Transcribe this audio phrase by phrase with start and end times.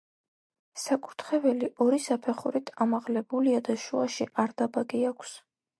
[0.83, 5.43] საკურთხეველი ორი საფეხურით ამაღლებულია და შუაში არდაბაგი აქვს.